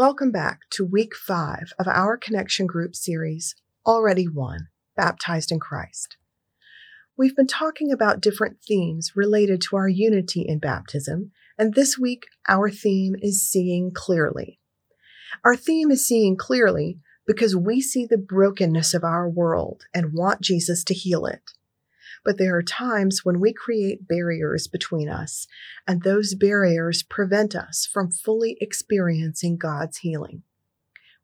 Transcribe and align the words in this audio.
Welcome 0.00 0.30
back 0.32 0.60
to 0.70 0.84
week 0.86 1.14
five 1.14 1.74
of 1.78 1.86
our 1.86 2.16
connection 2.16 2.66
group 2.66 2.96
series, 2.96 3.54
Already 3.84 4.24
One 4.24 4.68
Baptized 4.96 5.52
in 5.52 5.60
Christ. 5.60 6.16
We've 7.18 7.36
been 7.36 7.46
talking 7.46 7.92
about 7.92 8.22
different 8.22 8.62
themes 8.66 9.12
related 9.14 9.60
to 9.60 9.76
our 9.76 9.90
unity 9.90 10.40
in 10.40 10.58
baptism, 10.58 11.32
and 11.58 11.74
this 11.74 11.98
week 11.98 12.28
our 12.48 12.70
theme 12.70 13.14
is 13.20 13.46
Seeing 13.46 13.90
Clearly. 13.90 14.58
Our 15.44 15.54
theme 15.54 15.90
is 15.90 16.08
Seeing 16.08 16.34
Clearly 16.34 16.98
because 17.26 17.54
we 17.54 17.82
see 17.82 18.06
the 18.06 18.16
brokenness 18.16 18.94
of 18.94 19.04
our 19.04 19.28
world 19.28 19.82
and 19.92 20.14
want 20.14 20.40
Jesus 20.40 20.82
to 20.84 20.94
heal 20.94 21.26
it. 21.26 21.50
But 22.24 22.36
there 22.36 22.56
are 22.56 22.62
times 22.62 23.24
when 23.24 23.40
we 23.40 23.52
create 23.52 24.06
barriers 24.06 24.66
between 24.68 25.08
us, 25.08 25.46
and 25.86 26.02
those 26.02 26.34
barriers 26.34 27.02
prevent 27.02 27.54
us 27.54 27.88
from 27.90 28.10
fully 28.10 28.56
experiencing 28.60 29.56
God's 29.56 29.98
healing. 29.98 30.42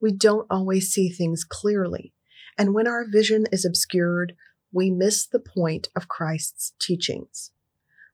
We 0.00 0.12
don't 0.12 0.46
always 0.50 0.90
see 0.90 1.08
things 1.08 1.44
clearly, 1.44 2.12
and 2.56 2.74
when 2.74 2.86
our 2.86 3.04
vision 3.04 3.46
is 3.50 3.64
obscured, 3.64 4.36
we 4.72 4.90
miss 4.90 5.26
the 5.26 5.40
point 5.40 5.88
of 5.96 6.08
Christ's 6.08 6.74
teachings. 6.78 7.50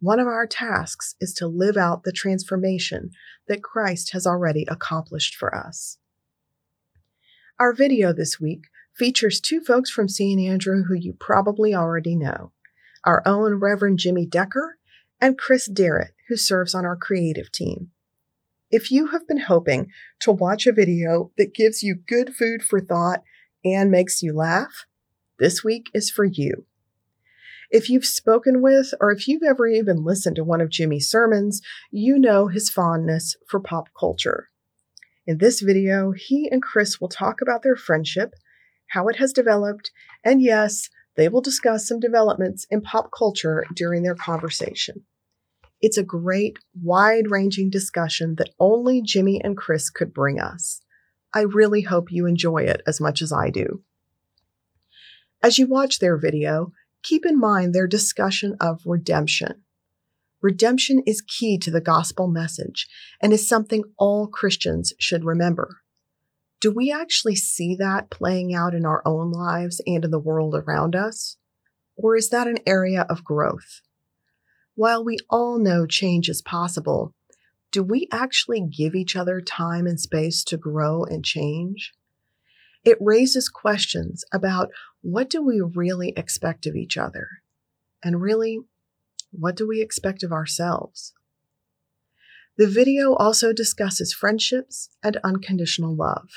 One 0.00 0.18
of 0.18 0.26
our 0.26 0.46
tasks 0.46 1.14
is 1.20 1.32
to 1.34 1.46
live 1.46 1.76
out 1.76 2.02
the 2.02 2.12
transformation 2.12 3.10
that 3.48 3.62
Christ 3.62 4.12
has 4.12 4.26
already 4.26 4.66
accomplished 4.68 5.34
for 5.34 5.54
us. 5.54 5.98
Our 7.60 7.72
video 7.72 8.12
this 8.12 8.40
week 8.40 8.64
features 8.94 9.40
two 9.40 9.60
folks 9.60 9.90
from 9.90 10.08
St. 10.08 10.40
Andrew 10.40 10.84
who 10.84 10.94
you 10.94 11.12
probably 11.12 11.74
already 11.74 12.16
know 12.16 12.52
our 13.04 13.22
own 13.26 13.54
Reverend 13.54 13.98
Jimmy 13.98 14.26
Decker 14.26 14.78
and 15.20 15.38
Chris 15.38 15.68
Darrett, 15.68 16.12
who 16.28 16.36
serves 16.36 16.74
on 16.74 16.84
our 16.84 16.96
creative 16.96 17.50
team. 17.52 17.90
If 18.70 18.90
you 18.90 19.08
have 19.08 19.28
been 19.28 19.40
hoping 19.40 19.88
to 20.20 20.32
watch 20.32 20.66
a 20.66 20.72
video 20.72 21.30
that 21.36 21.54
gives 21.54 21.82
you 21.82 21.94
good 21.94 22.34
food 22.34 22.62
for 22.62 22.80
thought 22.80 23.22
and 23.64 23.90
makes 23.90 24.22
you 24.22 24.32
laugh, 24.32 24.86
this 25.38 25.62
week 25.62 25.90
is 25.92 26.10
for 26.10 26.24
you. 26.24 26.66
If 27.70 27.88
you've 27.88 28.04
spoken 28.04 28.60
with 28.62 28.92
or 29.00 29.10
if 29.12 29.26
you've 29.26 29.42
ever 29.42 29.66
even 29.66 30.04
listened 30.04 30.36
to 30.36 30.44
one 30.44 30.60
of 30.60 30.70
Jimmy's 30.70 31.10
sermons, 31.10 31.62
you 31.90 32.18
know 32.18 32.48
his 32.48 32.68
fondness 32.68 33.36
for 33.48 33.60
pop 33.60 33.88
culture. 33.98 34.48
In 35.26 35.38
this 35.38 35.60
video, 35.60 36.12
he 36.12 36.48
and 36.50 36.62
Chris 36.62 37.00
will 37.00 37.08
talk 37.08 37.40
about 37.40 37.62
their 37.62 37.76
friendship, 37.76 38.34
how 38.88 39.08
it 39.08 39.16
has 39.16 39.32
developed, 39.32 39.90
and 40.24 40.42
yes, 40.42 40.88
they 41.16 41.28
will 41.28 41.40
discuss 41.40 41.86
some 41.86 42.00
developments 42.00 42.66
in 42.70 42.80
pop 42.80 43.10
culture 43.16 43.64
during 43.74 44.02
their 44.02 44.14
conversation. 44.14 45.04
It's 45.80 45.98
a 45.98 46.04
great, 46.04 46.58
wide 46.80 47.30
ranging 47.30 47.68
discussion 47.68 48.36
that 48.36 48.50
only 48.60 49.02
Jimmy 49.02 49.40
and 49.42 49.56
Chris 49.56 49.90
could 49.90 50.14
bring 50.14 50.38
us. 50.38 50.80
I 51.34 51.40
really 51.40 51.82
hope 51.82 52.12
you 52.12 52.26
enjoy 52.26 52.62
it 52.64 52.82
as 52.86 53.00
much 53.00 53.20
as 53.20 53.32
I 53.32 53.50
do. 53.50 53.82
As 55.42 55.58
you 55.58 55.66
watch 55.66 55.98
their 55.98 56.16
video, 56.16 56.72
keep 57.02 57.26
in 57.26 57.38
mind 57.38 57.74
their 57.74 57.88
discussion 57.88 58.56
of 58.60 58.82
redemption. 58.86 59.62
Redemption 60.40 61.02
is 61.06 61.20
key 61.20 61.58
to 61.58 61.70
the 61.70 61.80
gospel 61.80 62.28
message 62.28 62.88
and 63.20 63.32
is 63.32 63.48
something 63.48 63.82
all 63.98 64.28
Christians 64.28 64.92
should 64.98 65.24
remember. 65.24 65.78
Do 66.62 66.70
we 66.70 66.92
actually 66.92 67.34
see 67.34 67.74
that 67.74 68.08
playing 68.08 68.54
out 68.54 68.72
in 68.72 68.86
our 68.86 69.02
own 69.04 69.32
lives 69.32 69.80
and 69.84 70.04
in 70.04 70.12
the 70.12 70.20
world 70.20 70.54
around 70.54 70.94
us? 70.94 71.36
Or 71.96 72.14
is 72.14 72.28
that 72.28 72.46
an 72.46 72.58
area 72.64 73.04
of 73.10 73.24
growth? 73.24 73.80
While 74.76 75.04
we 75.04 75.16
all 75.28 75.58
know 75.58 75.86
change 75.86 76.28
is 76.28 76.40
possible, 76.40 77.14
do 77.72 77.82
we 77.82 78.06
actually 78.12 78.60
give 78.60 78.94
each 78.94 79.16
other 79.16 79.40
time 79.40 79.88
and 79.88 79.98
space 79.98 80.44
to 80.44 80.56
grow 80.56 81.02
and 81.02 81.24
change? 81.24 81.94
It 82.84 82.96
raises 83.00 83.48
questions 83.48 84.24
about 84.32 84.70
what 85.00 85.28
do 85.28 85.42
we 85.42 85.60
really 85.60 86.12
expect 86.16 86.64
of 86.66 86.76
each 86.76 86.96
other? 86.96 87.26
And 88.04 88.22
really, 88.22 88.60
what 89.32 89.56
do 89.56 89.66
we 89.66 89.82
expect 89.82 90.22
of 90.22 90.30
ourselves? 90.30 91.12
The 92.56 92.68
video 92.68 93.14
also 93.14 93.52
discusses 93.52 94.12
friendships 94.12 94.90
and 95.02 95.16
unconditional 95.24 95.96
love. 95.96 96.28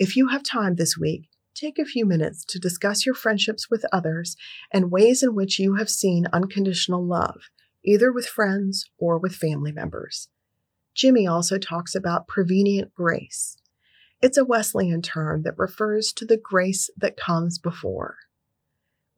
If 0.00 0.16
you 0.16 0.28
have 0.28 0.42
time 0.42 0.74
this 0.74 0.98
week, 0.98 1.28
take 1.54 1.78
a 1.78 1.84
few 1.84 2.04
minutes 2.04 2.44
to 2.46 2.58
discuss 2.58 3.06
your 3.06 3.14
friendships 3.14 3.70
with 3.70 3.84
others 3.92 4.34
and 4.72 4.90
ways 4.90 5.22
in 5.22 5.36
which 5.36 5.60
you 5.60 5.76
have 5.76 5.88
seen 5.88 6.26
unconditional 6.32 7.06
love, 7.06 7.50
either 7.84 8.10
with 8.10 8.26
friends 8.26 8.90
or 8.98 9.16
with 9.16 9.36
family 9.36 9.70
members. 9.70 10.28
Jimmy 10.94 11.26
also 11.26 11.58
talks 11.58 11.94
about 11.94 12.26
prevenient 12.26 12.92
grace. 12.94 13.56
It's 14.20 14.36
a 14.36 14.44
Wesleyan 14.44 15.02
term 15.02 15.42
that 15.44 15.56
refers 15.56 16.12
to 16.14 16.24
the 16.24 16.36
grace 16.42 16.90
that 16.96 17.16
comes 17.16 17.58
before 17.58 18.16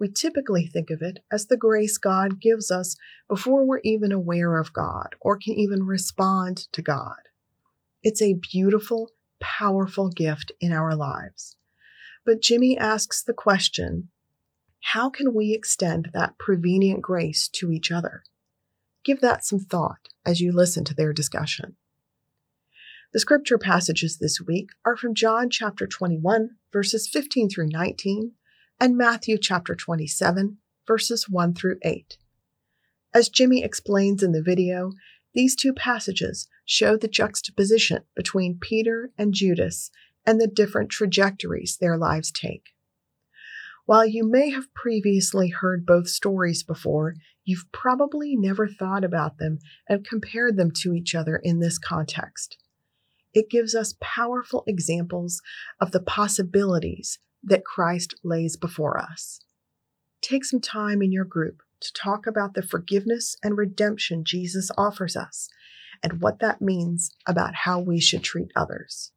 we 0.02 0.08
typically 0.08 0.66
think 0.66 0.90
of 0.90 1.00
it 1.00 1.20
as 1.30 1.46
the 1.46 1.56
grace 1.56 1.96
God 1.96 2.40
gives 2.40 2.72
us 2.72 2.96
before 3.28 3.64
we're 3.64 3.78
even 3.84 4.10
aware 4.10 4.58
of 4.58 4.72
God 4.72 5.14
or 5.20 5.36
can 5.36 5.54
even 5.54 5.84
respond 5.84 6.66
to 6.72 6.82
God. 6.82 7.28
It's 8.02 8.20
a 8.20 8.34
beautiful, 8.34 9.10
powerful 9.42 10.08
gift 10.08 10.52
in 10.60 10.72
our 10.72 10.94
lives. 10.94 11.56
But 12.24 12.40
Jimmy 12.40 12.78
asks 12.78 13.22
the 13.22 13.34
question 13.34 14.08
how 14.86 15.10
can 15.10 15.32
we 15.32 15.54
extend 15.54 16.10
that 16.12 16.38
prevenient 16.38 17.02
grace 17.02 17.48
to 17.48 17.70
each 17.70 17.92
other? 17.92 18.24
Give 19.04 19.20
that 19.20 19.44
some 19.44 19.60
thought 19.60 20.08
as 20.24 20.40
you 20.40 20.52
listen 20.52 20.84
to 20.84 20.94
their 20.94 21.12
discussion. 21.12 21.76
The 23.12 23.20
scripture 23.20 23.58
passages 23.58 24.18
this 24.18 24.40
week 24.40 24.70
are 24.84 24.96
from 24.96 25.14
John 25.14 25.50
chapter 25.50 25.86
21, 25.86 26.56
verses 26.72 27.08
15 27.08 27.48
through 27.50 27.68
19, 27.68 28.32
and 28.80 28.96
Matthew 28.96 29.38
chapter 29.38 29.74
27, 29.74 30.58
verses 30.86 31.28
1 31.28 31.54
through 31.54 31.78
8. 31.82 32.16
As 33.14 33.28
Jimmy 33.28 33.62
explains 33.62 34.22
in 34.22 34.32
the 34.32 34.42
video, 34.42 34.92
these 35.34 35.56
two 35.56 35.72
passages 35.72 36.48
show 36.64 36.96
the 36.96 37.08
juxtaposition 37.08 38.04
between 38.14 38.58
Peter 38.60 39.10
and 39.16 39.32
Judas 39.32 39.90
and 40.26 40.40
the 40.40 40.46
different 40.46 40.90
trajectories 40.90 41.78
their 41.80 41.96
lives 41.96 42.30
take. 42.30 42.74
While 43.84 44.06
you 44.06 44.28
may 44.28 44.50
have 44.50 44.72
previously 44.74 45.48
heard 45.48 45.84
both 45.84 46.08
stories 46.08 46.62
before, 46.62 47.14
you've 47.44 47.66
probably 47.72 48.36
never 48.36 48.68
thought 48.68 49.02
about 49.02 49.38
them 49.38 49.58
and 49.88 50.06
compared 50.06 50.56
them 50.56 50.70
to 50.82 50.94
each 50.94 51.14
other 51.14 51.36
in 51.36 51.58
this 51.58 51.78
context. 51.78 52.58
It 53.34 53.50
gives 53.50 53.74
us 53.74 53.94
powerful 54.00 54.62
examples 54.66 55.42
of 55.80 55.90
the 55.90 56.02
possibilities 56.02 57.18
that 57.42 57.64
Christ 57.64 58.14
lays 58.22 58.56
before 58.56 59.00
us. 59.00 59.40
Take 60.20 60.44
some 60.44 60.60
time 60.60 61.02
in 61.02 61.10
your 61.10 61.24
group 61.24 61.62
to 61.82 61.92
talk 61.92 62.26
about 62.26 62.54
the 62.54 62.62
forgiveness 62.62 63.36
and 63.42 63.56
redemption 63.56 64.24
Jesus 64.24 64.70
offers 64.78 65.16
us 65.16 65.48
and 66.02 66.20
what 66.20 66.40
that 66.40 66.62
means 66.62 67.14
about 67.26 67.54
how 67.54 67.78
we 67.80 68.00
should 68.00 68.22
treat 68.22 68.50
others. 68.56 69.12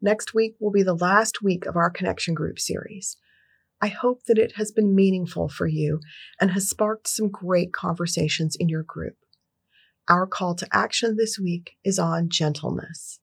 Next 0.00 0.34
week 0.34 0.56
will 0.58 0.70
be 0.70 0.82
the 0.82 0.94
last 0.94 1.42
week 1.42 1.66
of 1.66 1.76
our 1.76 1.90
Connection 1.90 2.34
Group 2.34 2.58
series. 2.58 3.16
I 3.80 3.88
hope 3.88 4.24
that 4.24 4.38
it 4.38 4.52
has 4.56 4.72
been 4.72 4.94
meaningful 4.94 5.48
for 5.48 5.66
you 5.66 6.00
and 6.40 6.50
has 6.52 6.68
sparked 6.68 7.08
some 7.08 7.28
great 7.28 7.72
conversations 7.72 8.56
in 8.58 8.68
your 8.68 8.82
group. 8.82 9.16
Our 10.08 10.26
call 10.26 10.54
to 10.56 10.68
action 10.72 11.16
this 11.16 11.38
week 11.38 11.76
is 11.84 11.98
on 11.98 12.28
gentleness. 12.28 13.20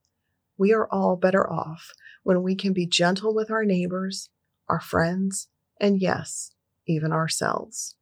We 0.58 0.72
are 0.72 0.88
all 0.90 1.16
better 1.16 1.48
off 1.50 1.92
when 2.22 2.42
we 2.42 2.54
can 2.54 2.72
be 2.72 2.86
gentle 2.86 3.34
with 3.34 3.50
our 3.50 3.64
neighbors, 3.64 4.30
our 4.68 4.80
friends, 4.80 5.48
and 5.80 6.00
yes, 6.00 6.52
even 6.86 7.12
ourselves. 7.12 7.96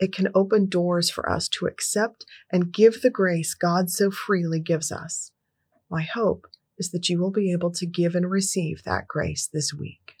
It 0.00 0.14
can 0.14 0.28
open 0.34 0.66
doors 0.66 1.10
for 1.10 1.30
us 1.30 1.46
to 1.48 1.66
accept 1.66 2.24
and 2.50 2.72
give 2.72 3.02
the 3.02 3.10
grace 3.10 3.54
God 3.54 3.90
so 3.90 4.10
freely 4.10 4.58
gives 4.58 4.90
us. 4.90 5.30
My 5.90 6.02
hope 6.02 6.46
is 6.78 6.90
that 6.92 7.10
you 7.10 7.20
will 7.20 7.30
be 7.30 7.52
able 7.52 7.70
to 7.72 7.86
give 7.86 8.14
and 8.14 8.30
receive 8.30 8.82
that 8.84 9.06
grace 9.06 9.46
this 9.52 9.74
week. 9.74 10.14